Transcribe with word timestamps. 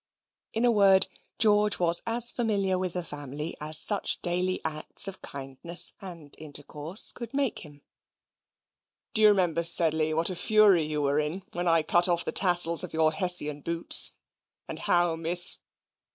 In 0.51 0.65
a 0.65 0.71
word, 0.71 1.05
George 1.37 1.77
was 1.77 2.01
as 2.07 2.31
familiar 2.31 2.79
with 2.79 2.93
the 2.93 3.03
family 3.03 3.55
as 3.61 3.77
such 3.77 4.19
daily 4.23 4.59
acts 4.65 5.07
of 5.07 5.21
kindness 5.21 5.93
and 6.01 6.33
intercourse 6.39 7.11
could 7.11 7.35
make 7.35 7.59
him. 7.59 7.83
"Do 9.13 9.21
you 9.21 9.27
remember, 9.27 9.63
Sedley, 9.63 10.11
what 10.15 10.31
a 10.31 10.35
fury 10.35 10.81
you 10.81 11.03
were 11.03 11.19
in, 11.19 11.43
when 11.53 11.67
I 11.67 11.83
cut 11.83 12.07
off 12.09 12.25
the 12.25 12.31
tassels 12.31 12.83
of 12.83 12.93
your 12.93 13.11
Hessian 13.11 13.61
boots, 13.61 14.13
and 14.67 14.79
how 14.79 15.15
Miss 15.15 15.57
hem! 15.57 15.63